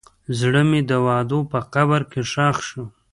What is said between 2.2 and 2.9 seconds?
ښخ شو.